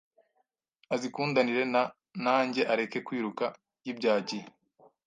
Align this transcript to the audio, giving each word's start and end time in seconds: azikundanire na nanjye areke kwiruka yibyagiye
azikundanire 0.93 1.63
na 1.73 1.81
nanjye 2.23 2.61
areke 2.73 2.97
kwiruka 3.07 3.45
yibyagiye 3.85 4.45